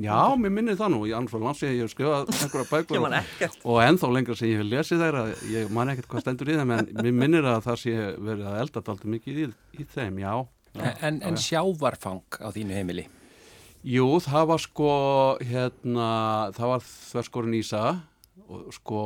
Já, 0.00 0.32
mér 0.40 0.52
minnir 0.56 0.76
það 0.78 0.94
nú, 0.94 1.00
ég 1.04 1.16
annars 1.18 1.34
var 1.34 1.42
langt 1.44 1.58
sér 1.60 1.74
ég 1.76 1.82
hef 1.84 1.92
skrifað 1.92 2.30
einhverja 2.32 2.68
bækur 2.70 3.02
og, 3.04 3.56
og 3.68 3.80
ennþá 3.84 4.08
lengra 4.14 4.36
sem 4.38 4.48
ég 4.48 4.62
hef 4.62 4.68
lesið 4.70 5.02
þeirra 5.04 5.24
ég 5.52 5.74
man 5.76 5.92
ekkert 5.92 6.08
hvað 6.08 6.24
stendur 6.24 6.52
í 6.52 6.56
þeim 6.56 6.72
en 6.78 6.88
mér 6.96 7.16
minnir 7.18 7.48
að 7.50 7.66
það 7.66 7.80
sé 7.82 7.96
verið 8.16 8.46
að 8.48 8.60
elda 8.62 8.82
daldi 8.86 9.10
mikið 9.16 9.40
í, 9.42 9.48
í 9.76 9.86
þeim, 9.92 10.22
já, 10.22 10.32
já 10.78 10.86
En, 11.04 11.20
en 11.20 11.36
sjávarfang 11.36 12.40
á 12.40 12.48
þínu 12.56 12.78
heimili? 12.78 13.04
Jú, 13.82 14.06
það 14.24 14.48
var 14.52 14.62
sko 14.62 14.90
hérna, 15.42 16.08
það 16.56 16.72
var 16.72 16.84
þverskorin 16.86 17.58
ísa 17.58 17.84
og 18.48 18.72
sko 18.76 19.00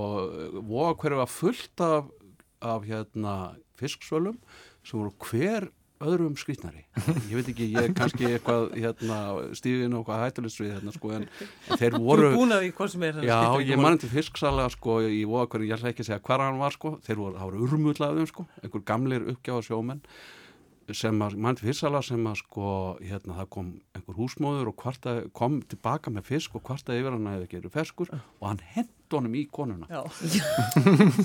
voga 0.60 0.94
hverju 1.00 1.18
var 1.22 1.32
fullt 1.32 1.82
af, 1.82 2.12
af 2.62 2.86
hérna 2.86 3.34
fisksvölum 3.80 4.38
sem 4.86 5.00
voru 5.00 5.12
hver 5.26 5.68
öðrum 6.04 6.34
skrýtnari. 6.36 6.82
Ég 7.30 7.34
veit 7.38 7.48
ekki, 7.52 7.66
ég 7.72 7.88
er 7.88 7.94
kannski 7.96 8.28
eitthvað 8.28 8.74
hérna 8.76 9.18
stíðin 9.56 9.96
og 9.96 10.04
hvað 10.08 10.22
hættulist 10.26 10.60
við 10.60 10.72
hérna 10.74 10.94
sko 10.94 11.12
en 11.16 11.26
þeir 11.72 11.98
voru 12.02 12.30
er 13.08 13.20
að. 13.20 13.28
Já, 13.30 13.38
ég 13.70 13.80
mann 13.80 14.00
til 14.02 14.10
fisksala 14.12 14.68
sko 14.72 14.98
í 15.08 15.22
voga 15.28 15.48
hverju, 15.52 15.68
ég 15.70 15.78
ætla 15.78 15.92
ekki 15.92 16.04
að 16.04 16.10
segja 16.10 16.22
hvar 16.28 16.44
hann 16.44 16.60
var 16.60 16.76
sko, 16.76 16.96
þeir 17.06 17.22
voru, 17.22 17.36
það 17.38 17.50
voru 17.50 17.68
urmullaðum 17.68 18.28
sko, 18.32 18.46
einhver 18.62 18.84
gamlir 18.92 19.28
uppgjáða 19.34 19.66
sjómenn 19.70 20.02
sem 20.94 21.22
að, 21.24 21.36
mann 21.42 21.56
til 21.58 21.66
fisksala 21.70 22.02
sem 22.04 22.28
að 22.28 22.36
sko, 22.42 22.68
hérna 23.02 23.38
það 23.40 23.48
kom 23.56 23.72
einhver 23.96 24.18
húsmóður 24.20 24.70
og 24.70 24.76
kvarta, 24.78 25.16
kom 25.36 25.58
tilbaka 25.66 26.12
með 26.14 26.28
fisk 26.28 26.54
og 26.58 26.62
kvartaði 26.68 27.02
yfir 27.02 27.16
hann 27.16 27.26
að 27.30 27.40
það 27.40 27.50
gerur 27.54 27.74
feskur 27.74 28.12
og 28.14 28.46
hann 28.46 28.62
hent 28.76 28.92
honum 29.14 29.34
í 29.38 29.44
konuna. 29.50 29.86
Já, 29.94 30.02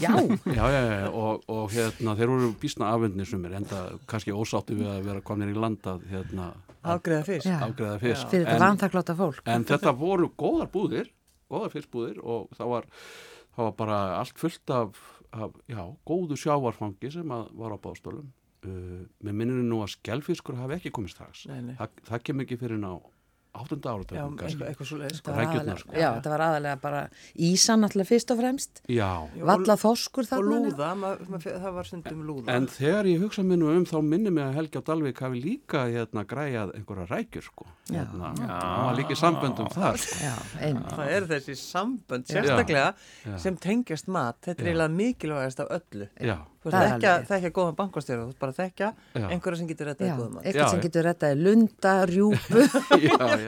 Já, 0.02 0.14
Já, 0.46 0.66
já, 0.70 0.82
já, 0.86 1.08
og, 1.10 1.46
og 1.50 1.72
hérna 1.74 2.14
þeir 2.18 2.30
voru 2.34 2.52
bísna 2.62 2.92
afundni 2.94 3.26
sumir, 3.26 3.56
enda 3.58 3.88
kannski 4.10 4.34
ósátti 4.34 4.78
við 4.78 4.92
að 4.92 5.08
vera 5.08 5.24
komnir 5.26 5.50
í 5.54 5.58
landað 5.58 6.06
hérna 6.12 6.52
afgreða 6.82 7.26
fyrst. 7.26 7.50
Já. 7.50 7.58
afgreða 7.66 7.98
fisk. 8.02 8.30
fyrir 8.32 8.46
þetta 8.48 8.62
vantakláta 8.66 9.16
fólk. 9.18 9.42
en 9.50 9.66
þetta 9.70 9.94
voru 9.98 10.30
góðar 10.38 10.70
búðir 10.74 11.10
góðar 11.52 11.74
fiskbúðir 11.74 12.22
og 12.24 12.52
það 12.58 12.72
var 12.76 12.88
það 13.56 13.66
var 13.68 13.74
bara 13.82 13.98
allt 14.20 14.38
fullt 14.40 14.74
af, 14.76 15.02
af 15.32 15.58
já, 15.70 15.82
góðu 16.08 16.38
sjávarfangi 16.40 17.12
sem 17.14 17.34
að 17.36 17.52
var 17.60 17.76
á 17.76 17.78
báðstólum 17.84 18.30
uh, 18.66 19.08
með 19.24 19.34
minninu 19.42 19.64
nú 19.72 19.82
að 19.86 19.96
skjálfiskur 19.98 20.60
hafi 20.62 20.80
ekki 20.80 20.92
komið 20.92 21.16
strax 21.16 21.48
Nei, 21.52 21.62
nei. 21.72 21.76
það, 21.80 21.90
það 22.12 22.24
kem 22.30 22.46
ekki 22.46 22.58
fyrir 22.62 22.82
ná 22.82 22.94
áttunda 23.52 23.92
Já, 23.92 23.96
áratöfum 24.00 24.36
eitthvað, 24.40 24.62
eitthvað 24.70 24.88
svo 24.88 24.98
leiðis. 25.02 25.18
Þetta 25.20 25.32
var 25.32 25.40
rækjurnar, 25.42 25.60
aðalega- 25.66 25.82
sko. 25.82 25.96
Já, 26.00 26.08
þetta 26.16 26.30
var 26.32 26.42
aðalega 26.46 26.76
bara 26.86 27.00
ísan 27.36 27.84
alltaf 27.84 28.08
fyrst 28.08 28.32
og 28.32 28.38
fremst. 28.40 28.82
já, 28.88 29.10
Valla 29.50 29.76
þoskur 29.76 30.28
Og 30.38 30.46
lúða, 30.48 30.88
ma, 30.96 31.10
ma, 31.28 31.38
það 31.44 31.74
var 31.76 31.84
stundum 31.90 32.22
lúða. 32.24 32.48
en 32.56 32.68
þegar 32.72 33.10
ég 33.12 33.20
hugsa 33.20 33.44
minnu 33.44 33.68
um 33.76 33.84
þá 33.84 33.98
minni 34.08 34.32
mig 34.32 34.46
að 34.46 34.54
Helgi 34.56 34.80
á 34.80 34.84
Dalvik 34.88 35.20
hafi 35.20 35.42
líka 35.44 35.84
hérna 35.92 36.24
græjað 36.24 36.72
einhverja 36.80 37.10
rækjur 37.12 37.44
sko 37.44 37.68
hérna, 37.92 38.32
það 38.40 38.86
var 38.88 38.96
líka 39.02 39.20
samböndum 39.20 39.68
það 39.76 40.00
sko. 40.00 40.16
Já, 40.24 40.36
það 40.96 41.12
eru 41.18 41.28
þessi 41.34 41.56
sambönd 41.60 42.32
sérstaklega 42.32 42.96
Já. 43.28 43.38
sem 43.38 43.58
tengjast 43.58 44.08
mat. 44.08 44.40
Þetta 44.48 44.64
er 44.64 44.72
eiginlega 44.72 44.96
mikilvægast 44.96 45.60
af 45.60 45.68
öllu. 45.76 46.08
já, 46.24 46.38
Þú 46.62 46.70
Það 46.70 46.84
er 46.86 46.92
veist, 47.02 47.30
þekkja, 47.32 47.50
góðan 47.58 47.78
bankastjóra, 47.80 48.22
þú 48.22 48.30
veist 48.30 48.40
bara 48.42 48.54
þekkja 48.54 48.90
einhverja 49.18 49.58
sem 49.58 49.70
getur 49.72 49.88
Já, 49.88 49.92
rettað 49.92 50.12
góðan 50.20 50.34
mat. 50.36 50.44
eitthvað 50.46 50.68
sem 50.70 50.84
getur 50.84 51.08
rettaði 51.08 51.38
lunda, 51.42 51.94
rjúpu, 52.12 52.66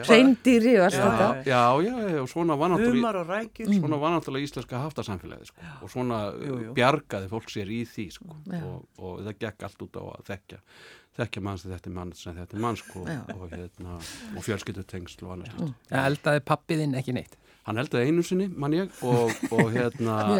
reyndýri 0.08 0.72
og 0.80 0.86
allt 0.88 0.98
þetta. 0.98 1.28
já. 1.46 1.54
Já, 1.54 1.62
já, 1.86 2.18
og 2.24 2.28
svona 2.32 2.56
var 2.58 2.72
náttúrulega 2.74 3.22
og 3.22 3.78
svona 3.78 4.00
var 4.02 4.16
náttúrulega 4.16 4.48
íslenska 4.48 4.82
haftasamfélagi 4.82 5.46
sko. 5.52 5.70
og 5.82 5.94
svona 5.94 6.18
Jú, 6.34 6.58
jú. 6.64 6.74
bjargaði 6.74 7.30
fólk 7.30 7.54
sér 7.54 7.70
í 7.70 7.84
því 7.86 8.08
sko. 8.18 8.34
Og, 8.58 8.84
og 8.98 9.22
það 9.28 9.38
gekk 9.46 9.62
allt 9.68 9.86
út 9.86 9.94
á 9.94 10.02
að 10.10 10.28
þekkja 10.32 10.58
þekkja 11.14 11.42
mann 11.46 11.58
sem 11.62 11.70
þetta 11.70 11.90
er 11.90 11.94
mann 11.94 12.12
sem 12.18 12.34
þetta 12.34 12.56
er 12.56 12.62
mann 12.64 12.76
sko, 12.80 13.04
Já. 13.06 13.20
og, 13.36 13.44
hérna, 13.52 13.96
og 14.34 14.42
fjölskyldutengsl 14.42 15.22
og 15.28 15.36
annars 15.36 15.54
mm. 15.60 15.72
Eldaði 16.02 16.42
pappiðinn 16.50 16.96
ekki 16.98 17.14
neitt? 17.14 17.36
Hann 17.64 17.80
eldaði 17.80 18.12
einu 18.12 18.24
sinni, 18.26 18.50
mann 18.50 18.76
ég 18.76 19.02
og, 19.06 19.32
og 19.54 19.72
hérna 19.72 20.20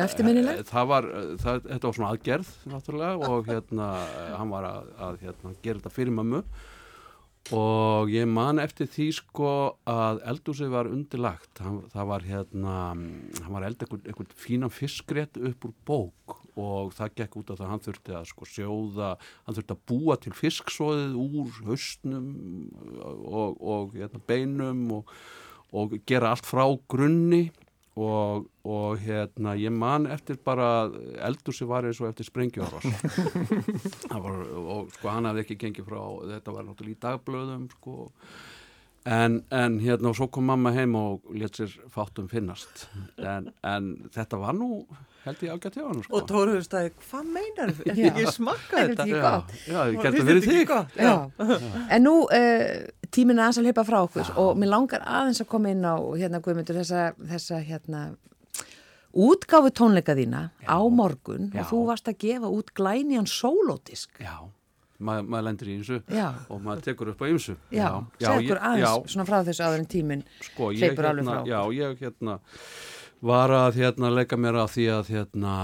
eh, 0.59 0.63
það 0.69 0.93
var, 0.93 1.11
það, 1.41 1.67
þetta 1.71 1.89
var 1.89 1.99
svona 1.99 2.13
aðgerð 2.13 2.55
náttúrulega 2.71 3.33
og 3.33 3.51
hérna 3.51 3.91
hann 4.37 4.53
var 4.53 4.69
að, 4.69 4.95
að 5.09 5.21
hérna, 5.25 5.59
gera 5.65 5.81
þetta 5.81 5.95
fyrir 5.95 6.17
mömmu. 6.21 6.45
Og 7.53 8.09
ég 8.09 8.25
man 8.25 8.57
eftir 8.63 8.89
því 8.89 9.07
sko 9.19 9.49
að 9.91 10.23
eldúsið 10.33 10.71
var 10.73 10.89
undirlagt. 10.89 11.61
Hann, 11.61 11.83
það 11.93 12.07
var 12.09 12.25
hérna 12.25 12.77
hann 12.95 13.53
var 13.53 13.67
eld 13.69 13.85
einhvern, 13.85 14.01
einhvern 14.09 14.39
fínan 14.41 14.73
fiskrétt 14.73 15.37
upp 15.37 15.67
úr 15.69 15.75
bók. 15.85 16.39
Og 16.57 16.95
það 16.97 17.17
gekk 17.21 17.37
út 17.41 17.53
af 17.53 17.59
það 17.59 17.67
að 17.67 17.73
hann 17.75 17.85
þurfti 17.85 18.17
að 18.17 18.29
sko 18.31 18.49
sjóða 18.49 19.11
hann 19.45 19.59
þurfti 19.59 19.77
að 19.77 19.85
búa 19.91 20.17
til 20.23 20.33
fisksóðið 20.39 21.17
úr 21.21 21.61
haustnum 21.67 22.29
og, 23.03 23.61
og 23.61 23.97
hérna, 23.99 24.23
beinum 24.25 24.85
og, 25.01 25.15
og 25.75 25.99
gera 26.07 26.33
allt 26.35 26.47
frá 26.47 26.65
grunni 26.91 27.49
og, 27.95 28.49
og 28.67 28.99
hérna 29.03 29.55
ég 29.59 29.71
man 29.75 30.09
eftir 30.11 30.39
bara 30.43 30.89
eldúsi 31.27 31.67
var 31.69 31.87
eins 31.87 32.01
og 32.03 32.11
eftir 32.11 32.27
var, 34.25 34.41
og 34.59 34.91
sko 34.97 35.13
hann 35.13 35.31
hafði 35.31 35.45
ekki 35.45 35.61
gengið 35.63 35.89
frá 35.89 36.03
þetta 36.35 36.57
var 36.57 36.67
náttúrulega 36.67 36.97
í 36.97 37.03
dagblöðum 37.07 37.71
sko. 37.77 38.11
En, 39.05 39.43
en 39.53 39.79
hérna 39.85 40.11
og 40.11 40.17
svo 40.17 40.31
kom 40.33 40.47
mamma 40.49 40.73
heim 40.73 40.95
og 40.97 41.27
let 41.37 41.59
sér 41.59 41.75
fátum 41.93 42.27
finnast. 42.31 42.87
En, 43.21 43.51
en 43.63 43.91
þetta 44.15 44.41
var 44.41 44.57
nú 44.57 44.87
held 45.25 45.43
ég 45.47 45.53
ágætt 45.55 45.77
hjá 45.79 45.85
hann 45.89 46.03
sko 46.05 46.17
Og 46.19 46.27
Tóruður 46.29 46.65
stæði, 46.67 46.91
hvað 47.05 47.31
meinar 47.37 47.73
þið? 47.79 47.87
Er 47.91 48.01
Já. 48.01 48.09
ekki 48.11 48.33
smakka 48.37 48.77
Er 48.81 48.91
þetta? 48.91 48.91
þetta 48.91 49.05
ekki 49.05 49.15
já, 49.15 49.23
gott? 49.25 49.55
já, 49.67 49.79
ég 49.91 50.03
þetta 50.05 50.27
verið 50.29 50.43
ekki 50.43 50.59
þig 50.59 50.69
gott? 50.69 50.99
Já. 50.99 51.15
En 51.97 52.05
nú 52.07 52.15
uh, 52.25 53.09
tíminn 53.15 53.39
er 53.39 53.45
aðeins 53.47 53.61
að 53.63 53.69
hlaupa 53.71 53.85
frá 53.89 53.99
okkur 54.09 54.33
og 54.45 54.59
mér 54.61 54.73
langar 54.75 55.05
aðeins 55.07 55.41
að 55.45 55.51
koma 55.55 55.73
inn 55.75 55.85
á 55.87 55.95
hérna 56.19 56.43
Guðmundur 56.45 56.81
þessa, 56.83 57.05
þessa 57.33 57.61
hérna 57.65 58.03
útgáfu 59.15 59.71
tónleika 59.71 60.17
þína 60.19 60.49
á 60.67 60.79
morgun 60.91 61.51
Já. 61.55 61.63
og 61.63 61.69
þú 61.71 61.81
varst 61.87 62.09
að 62.11 62.19
gefa 62.25 62.51
út 62.51 62.73
glænjan 62.75 63.29
sólódisk. 63.31 64.11
já, 64.21 64.41
Ma, 65.05 65.19
maður 65.23 65.45
lendir 65.49 65.69
í 65.71 65.75
ymsu 65.79 65.97
Já. 66.11 66.29
og 66.49 66.61
maður 66.63 66.83
tekur 66.89 67.09
upp 67.13 67.23
á 67.23 67.27
ymsu 67.31 67.55
Já, 67.75 67.89
ég- 68.19 68.51
aðeins 68.59 68.83
já, 68.83 68.93
svona 69.11 69.27
frá 69.27 69.41
þessu 69.47 69.63
áður 69.67 69.79
en 69.83 69.87
tíminn 69.91 70.23
sko, 70.41 70.71
ég 70.75 70.83
hleypur 70.83 71.09
alveg 71.11 71.25
hérna, 71.27 71.35
frá. 71.35 71.47
já, 71.47 71.61
ég 71.75 71.99
hérna 72.03 72.37
var 73.25 73.53
að 73.57 73.81
hérna 73.81 74.13
leika 74.13 74.39
mér 74.41 74.61
að 74.63 74.73
því 74.77 74.87
að 74.95 75.13
hérna, 75.15 75.57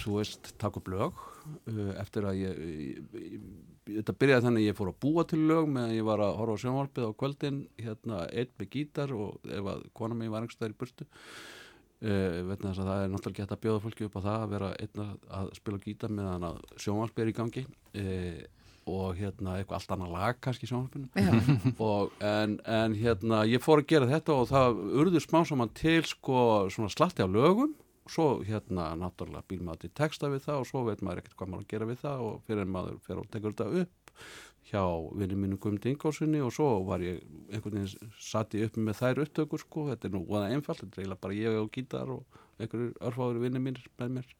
þú 0.00 0.18
veist, 0.18 0.52
taka 0.60 0.80
upp 0.80 0.90
lög 0.92 1.22
uh, 1.22 1.92
eftir 2.00 2.28
að 2.28 2.42
ég, 2.42 2.60
ég, 2.66 3.16
ég 3.20 3.64
þetta 3.86 4.14
byrjaði 4.18 4.46
þannig 4.46 4.64
að 4.64 4.70
ég 4.70 4.78
fór 4.78 4.90
að 4.90 4.98
búa 5.04 5.24
til 5.28 5.42
lög 5.46 5.68
meðan 5.70 5.94
ég 5.94 6.06
var 6.06 6.22
að 6.24 6.38
horfa 6.40 6.56
á 6.58 6.62
sjónvarpið 6.62 7.06
á 7.06 7.18
kvöldin 7.20 7.60
hérna, 7.78 8.24
einn 8.32 8.50
með 8.58 8.72
gítar 8.72 9.14
og 9.14 9.46
ef 9.46 9.70
að 9.72 9.86
kona 9.96 10.18
mig 10.18 10.32
var 10.32 10.42
einhverstaðar 10.42 10.74
í 10.74 10.78
burtu 10.80 11.06
uh, 11.06 12.54
það 12.56 12.92
er 12.96 13.12
náttúrulega 13.12 13.38
gett 13.42 13.54
að 13.54 13.62
bjóða 13.66 13.84
fólki 13.84 14.08
upp 14.08 14.18
á 14.18 14.26
það 14.26 14.40
að 14.40 14.52
vera 14.56 14.72
einn 14.82 15.04
að, 15.06 15.52
spila 15.60 15.82
gítar 15.84 16.14
meðan 16.18 16.48
að 16.50 16.60
sjónvarpið 16.82 17.26
er 17.26 17.32
í 17.32 17.36
gangi 17.40 17.66
uh, 17.66 18.40
og 18.86 19.18
hérna 19.18 19.56
eitthvað 19.58 19.80
allt 19.80 19.94
annað 19.96 20.14
lag 20.14 20.38
kannski 20.44 20.68
í 20.68 20.70
sjónvarpinu. 20.70 21.08
Já, 21.18 21.32
og, 21.88 22.14
en, 22.22 22.58
en 22.62 22.94
hérna 22.98 23.42
ég 23.50 23.64
fór 23.64 23.82
að 23.82 23.90
gera 23.92 24.10
þetta 24.10 24.36
og 24.36 24.48
það 24.52 24.80
urðu 25.02 25.22
smá 25.24 25.40
saman 25.48 25.74
til 25.76 26.00
sko 26.06 26.40
svona 26.72 26.92
slatti 26.94 27.26
á 27.26 27.28
lögum. 27.28 27.74
Svo 28.06 28.40
hérna 28.46 28.92
náttúrulega 28.94 29.48
býr 29.50 29.64
maður 29.66 29.86
til 29.86 29.94
texta 29.98 30.30
við 30.30 30.44
það 30.44 30.60
og 30.62 30.68
svo 30.68 30.84
veit 30.86 31.00
maður 31.02 31.24
ekkert 31.24 31.38
hvað 31.40 31.52
maður 31.52 31.64
að 31.64 31.72
gera 31.72 31.88
við 31.88 32.02
það 32.04 32.26
og 32.28 32.36
fyrir 32.46 32.68
maður 32.70 33.00
fyrir 33.06 33.22
að 33.24 33.32
tekur 33.34 33.56
þetta 33.56 33.82
upp 33.82 34.20
hjá 34.66 34.82
vinni 35.14 35.38
mínu 35.38 35.58
Guðmundi 35.62 35.92
Ingósinni 35.92 36.40
og 36.42 36.52
svo 36.54 36.68
var 36.86 37.02
ég 37.04 37.20
einhvern 37.52 37.78
veginn 37.78 38.14
satt 38.18 38.56
ég 38.58 38.66
upp 38.66 38.78
með 38.82 38.98
þær 39.00 39.22
upptökur 39.26 39.62
sko, 39.62 39.86
þetta 39.92 40.08
er 40.08 40.14
nú 40.16 40.24
voða 40.26 40.50
einfalt, 40.54 40.82
þetta 40.82 40.98
er 40.98 41.04
eiginlega 41.04 41.22
bara 41.22 41.38
ég 41.38 41.58
og 41.60 41.70
gítar 41.74 42.10
og 42.14 42.40
einhverjur 42.58 42.96
örfáður 43.10 43.42
vinni 43.44 43.62
mínir 43.62 43.86
með 44.00 44.16
mér 44.16 44.32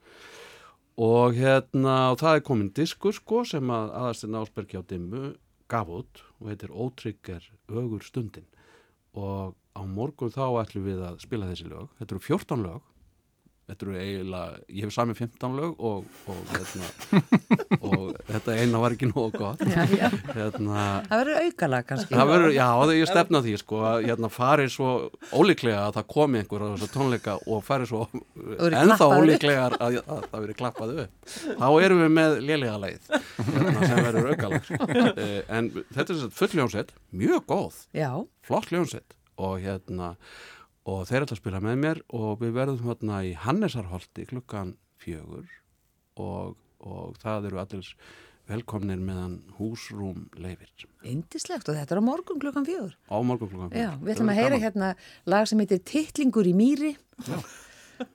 og 0.96 1.36
hérna 1.36 1.96
og 2.14 2.20
það 2.22 2.38
er 2.38 2.44
komin 2.46 2.72
diskur 2.76 3.12
sko 3.12 3.42
sem 3.44 3.70
að 3.72 3.92
aðastinn 4.00 4.38
Ásbergi 4.40 4.80
á 4.80 4.82
dimmu 4.88 5.34
gaf 5.68 5.90
út 5.92 6.22
og 6.40 6.50
heitir 6.50 6.72
Ótrygger 6.72 7.44
ögur 7.68 8.04
stundin 8.04 8.46
og 9.16 9.56
á 9.76 9.82
morgun 9.84 10.32
þá 10.32 10.62
ætlum 10.62 10.86
við 10.88 11.02
að 11.04 11.20
spila 11.24 11.48
þessi 11.50 11.68
lög. 11.68 11.90
Þetta 11.98 12.14
eru 12.16 12.24
14 12.24 12.64
lög 12.64 12.84
þetta 13.66 13.82
eru 13.87 13.94
eiginlega, 13.99 14.58
ég 14.70 14.85
hef 14.87 14.92
sami 14.94 15.14
15 15.18 15.56
lög 15.58 15.80
og, 15.82 16.04
og, 16.30 16.37
hérna, 16.52 16.90
og 17.88 18.12
þetta 18.28 18.54
eina 18.62 18.82
var 18.82 18.94
ekki 18.94 19.08
nógu 19.11 19.32
gott 19.40 19.64
já, 19.66 19.82
já. 19.90 20.06
hérna, 20.37 20.85
Það 21.08 21.23
verður 21.23 21.40
aukalag 21.49 21.88
kannski. 21.88 22.14
það 22.14 22.30
verður, 22.32 22.54
já, 22.54 22.66
það 22.78 22.92
ég 22.94 23.11
stefna 23.11 23.40
því 23.46 23.54
sko, 23.62 23.80
að 23.90 24.06
hérna 24.06 24.30
farið 24.37 24.70
svo 24.76 24.92
ólíklega 25.35 25.80
að 25.88 25.99
það 25.99 26.08
komi 26.14 26.42
einhver 26.42 26.62
á 26.62 26.66
þessu 26.76 26.90
tónleika 26.94 27.37
og 27.42 27.64
farið 27.66 27.90
svo 27.90 28.04
ennþá 28.70 29.11
upp. 29.11 29.18
ólíklegar 29.18 29.76
að, 29.82 29.99
að 30.06 30.25
það 30.30 30.46
verið 30.46 30.61
klappað 30.62 30.94
upp 31.06 31.37
þá 31.58 31.66
erum 31.88 32.02
við 32.04 32.14
með 32.20 32.38
lélega 32.46 32.78
leið 32.87 33.11
hérna, 33.11 33.76
sem 33.82 34.04
verður 34.06 34.32
aukalag 34.35 34.73
Eh, 35.16 35.38
en 35.52 35.68
þetta 35.94 36.12
er 36.14 36.30
full 36.37 36.52
ljónsett, 36.58 36.90
mjög 37.16 37.44
góð 37.49 37.76
Já, 37.96 38.11
flott 38.46 38.68
ljónsett 38.75 39.14
og 39.42 39.58
hérna 39.62 40.14
og 40.87 41.02
þeir 41.09 41.25
ætla 41.26 41.35
að 41.37 41.40
spila 41.43 41.61
með 41.64 41.81
mér 41.83 42.00
og 42.14 42.38
við 42.43 42.55
verðum 42.57 42.85
hérna 42.87 43.23
í 43.26 43.33
Hannesarholti 43.43 44.26
klukkan 44.31 44.76
fjögur 45.02 45.49
og, 46.23 46.55
og 46.87 47.16
það 47.23 47.49
eru 47.50 47.61
allir 47.64 47.90
velkomnir 48.47 49.00
meðan 49.02 49.40
húsrúm 49.59 50.28
leifir 50.38 50.71
Indislegt 51.11 51.66
og 51.69 51.75
þetta 51.75 51.97
er 51.97 52.00
á 52.02 52.05
morgun 52.07 52.38
klukkan 52.43 52.66
fjögur. 52.69 52.95
á 53.11 53.16
morgun 53.26 53.50
klukkan 53.50 53.73
Já, 53.75 53.90
fjögur. 53.90 54.05
við 54.07 54.14
ætlum 54.14 54.31
að 54.31 54.38
heyra 54.38 54.50
Gaman. 54.55 54.64
hérna 54.69 54.90
lag 55.35 55.49
sem 55.50 55.59
heitir 55.64 55.83
Tittlingur 55.90 56.47
í 56.47 56.55
mýri 56.55 56.93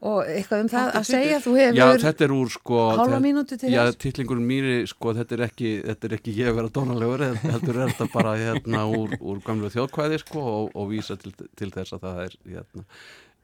og 0.02 0.20
eitthvað 0.26 0.64
um 0.66 0.70
það 0.72 0.92
að 1.00 1.08
segja 1.10 1.40
þú 1.44 1.56
Já, 1.58 1.66
hefur 1.72 2.04
þetta 2.06 2.26
er 2.28 2.34
úr 2.36 2.52
sko 2.54 2.82
hálfa 3.00 3.20
mínútu 3.24 3.58
til 3.62 3.72
Já, 3.74 3.82
þess. 3.88 4.00
titlingur 4.04 4.44
mýri, 4.52 4.76
sko, 4.90 5.16
þetta 5.18 5.38
er 5.38 5.44
ekki 5.48 5.72
þetta 5.88 6.10
er 6.10 6.16
ekki 6.20 6.36
ég 6.38 6.52
að 6.52 6.60
vera 6.60 6.74
dónalegur 6.78 7.26
heldur 7.42 7.82
er 7.82 7.92
þetta 7.94 8.10
bara 8.14 8.36
hérna 8.40 8.86
úr, 8.90 9.18
úr 9.20 9.42
gamlu 9.46 9.72
þjóðkvæði 9.74 10.22
sko 10.26 10.46
og, 10.54 10.72
og 10.76 10.90
vísa 10.94 11.18
til, 11.22 11.34
til 11.58 11.72
þess 11.74 11.98
að 11.98 12.08
það 12.08 12.24
er 12.28 12.40
hérna 12.56 12.88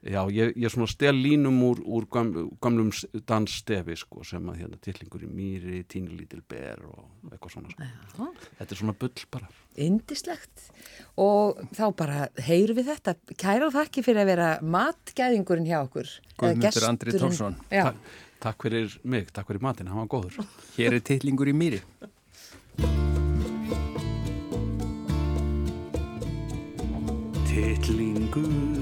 Já, 0.06 0.20
ég, 0.30 0.52
ég 0.54 0.70
svona 0.70 0.86
stel 0.86 1.16
línum 1.18 1.56
úr, 1.66 1.80
úr 1.82 2.04
gamlum, 2.12 2.52
gamlum 2.62 2.92
dansstefi 3.26 3.96
sko 3.98 4.22
sem 4.26 4.44
að 4.46 4.60
hérna 4.60 4.78
titlingur 4.78 5.24
í 5.26 5.30
mýri, 5.30 5.80
tíni 5.90 6.14
lítil 6.14 6.38
ber 6.46 6.84
og 6.86 7.32
eitthvað 7.32 7.56
svona 7.56 7.72
sko. 7.72 8.28
Þetta 8.60 8.76
er 8.76 8.78
svona 8.78 8.94
bull 9.00 9.24
bara. 9.34 9.50
Indislegt 9.88 10.68
og 11.18 11.58
þá 11.74 11.84
bara 11.98 12.28
heyrum 12.46 12.78
við 12.78 12.92
þetta. 12.92 13.16
Kæra 13.42 13.72
þakki 13.74 14.06
fyrir 14.06 14.22
að 14.22 14.30
vera 14.30 14.48
matgæðingurinn 14.62 15.66
hjá 15.66 15.80
okkur. 15.82 16.14
Guðmundur 16.38 16.88
Andri. 16.92 17.18
Tórsson. 17.18 17.58
Já, 17.74 17.88
Takk, 17.90 18.16
takk 18.46 18.68
fyrir 18.68 18.98
mig, 19.02 19.34
takk 19.34 19.50
fyrir 19.50 19.66
matinn, 19.66 19.90
hann 19.90 20.04
var 20.04 20.12
góður. 20.14 20.38
Hér 20.78 21.00
er 21.00 21.02
titlingur 21.10 21.50
í 21.50 21.58
mýri. 21.58 21.82
Tittlingur 27.50 28.77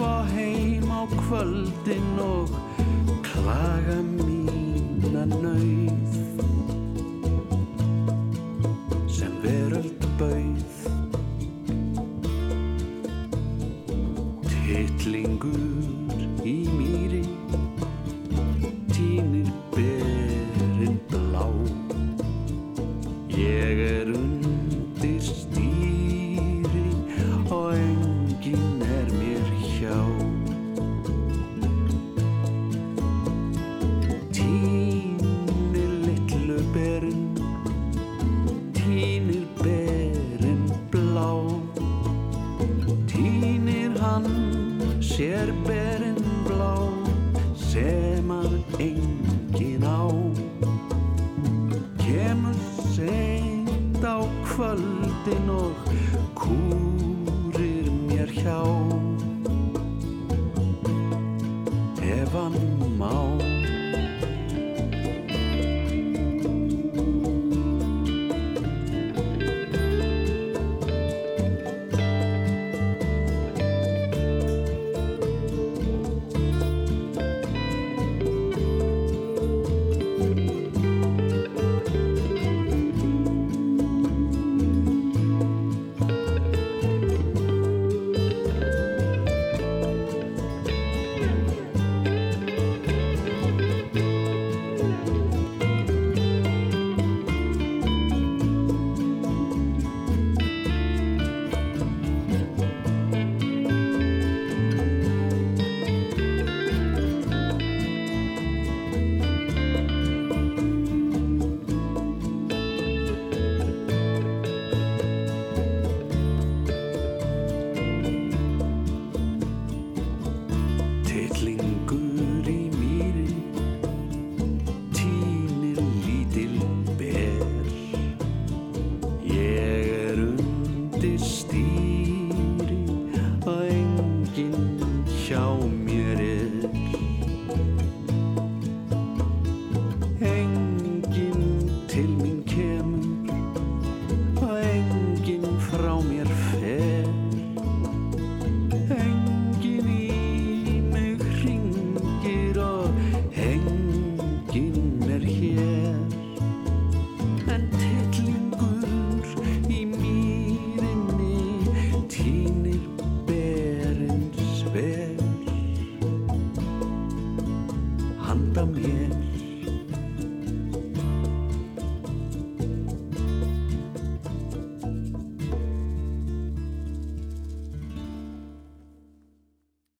svo 0.00 0.24
heim 0.34 0.88
á 0.88 1.02
kvöldin 1.12 2.16
og 2.24 2.48
klaga 3.26 3.98
mína 4.16 5.24
nauð 5.28 6.09